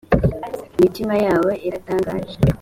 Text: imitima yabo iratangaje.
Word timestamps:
imitima 0.77 1.13
yabo 1.25 1.51
iratangaje. 1.67 2.35